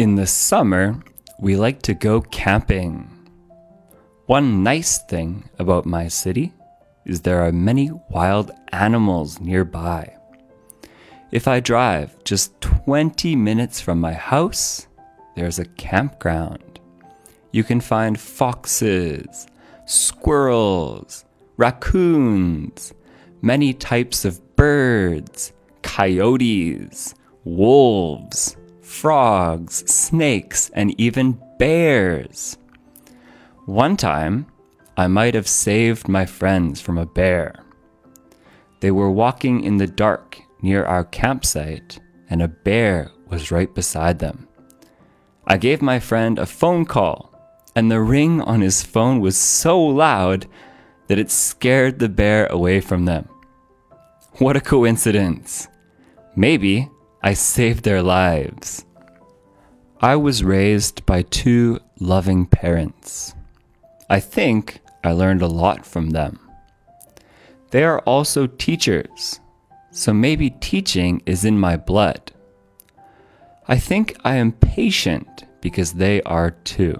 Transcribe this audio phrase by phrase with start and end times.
[0.00, 0.98] In the summer,
[1.38, 3.06] we like to go camping.
[4.24, 6.54] One nice thing about my city
[7.04, 10.16] is there are many wild animals nearby.
[11.32, 14.86] If I drive just 20 minutes from my house,
[15.36, 16.80] there's a campground.
[17.52, 19.48] You can find foxes,
[19.84, 21.26] squirrels,
[21.58, 22.94] raccoons,
[23.42, 27.14] many types of birds, coyotes,
[27.44, 28.56] wolves,
[28.90, 32.58] frogs, snakes, and even bears.
[33.64, 34.46] One time,
[34.96, 37.54] I might have saved my friends from a bear.
[38.80, 44.18] They were walking in the dark near our campsite, and a bear was right beside
[44.18, 44.48] them.
[45.46, 47.32] I gave my friend a phone call,
[47.76, 50.46] and the ring on his phone was so loud
[51.06, 53.28] that it scared the bear away from them.
[54.38, 55.68] What a coincidence!
[56.34, 56.90] Maybe
[57.22, 58.86] I saved their lives.
[60.00, 63.34] I was raised by two loving parents.
[64.08, 66.40] I think I learned a lot from them.
[67.70, 69.38] They are also teachers,
[69.90, 72.32] so maybe teaching is in my blood.
[73.68, 76.98] I think I am patient because they are too.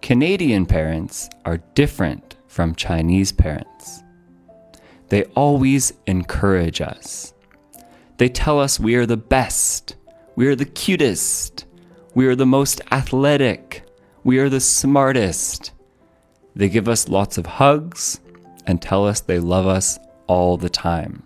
[0.00, 4.04] Canadian parents are different from Chinese parents.
[5.08, 7.34] They always encourage us.
[8.18, 9.96] They tell us we are the best,
[10.36, 11.66] we are the cutest,
[12.14, 13.82] we are the most athletic,
[14.24, 15.72] we are the smartest.
[16.54, 18.20] They give us lots of hugs
[18.66, 21.22] and tell us they love us all the time.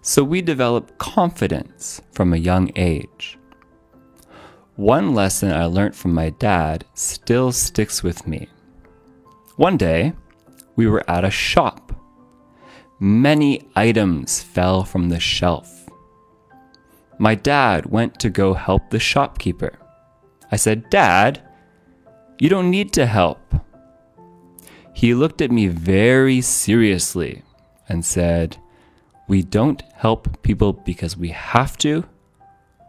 [0.00, 3.36] So we develop confidence from a young age.
[4.76, 8.48] One lesson I learned from my dad still sticks with me.
[9.56, 10.12] One day,
[10.76, 11.87] we were at a shop.
[13.00, 15.88] Many items fell from the shelf.
[17.18, 19.78] My dad went to go help the shopkeeper.
[20.50, 21.40] I said, Dad,
[22.40, 23.38] you don't need to help.
[24.92, 27.42] He looked at me very seriously
[27.88, 28.56] and said,
[29.28, 32.04] We don't help people because we have to.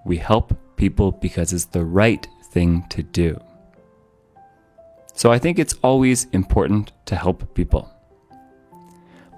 [0.05, 3.39] We help people because it's the right thing to do.
[5.13, 7.93] So I think it's always important to help people.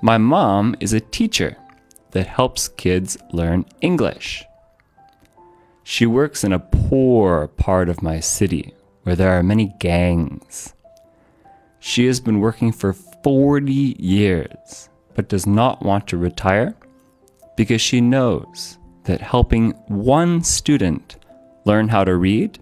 [0.03, 1.57] My mom is a teacher
[2.09, 4.43] that helps kids learn English.
[5.83, 8.73] She works in a poor part of my city
[9.03, 10.73] where there are many gangs.
[11.79, 16.75] She has been working for 40 years but does not want to retire
[17.55, 21.17] because she knows that helping one student
[21.65, 22.57] learn how to read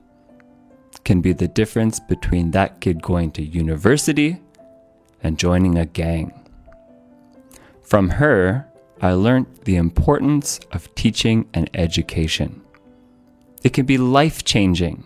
[1.06, 4.42] can be the difference between that kid going to university
[5.24, 6.39] and joining a gang.
[7.89, 8.65] From her,
[9.01, 12.63] I learned the importance of teaching and education.
[13.63, 15.05] It can be life changing.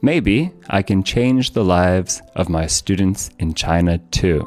[0.00, 4.46] Maybe I can change the lives of my students in China too.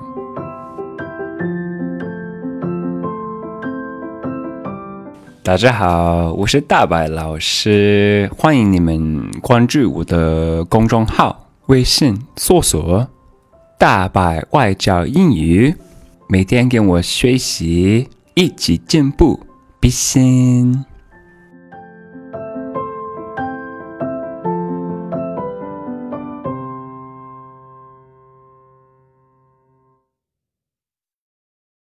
[5.42, 13.08] 大家好，我是大白老师，欢迎你们关注我的公众号，微信搜索“
[13.80, 15.76] 大白外教英语”，
[16.27, 19.39] 每天跟我学习，一起进步，
[19.79, 20.85] 比心。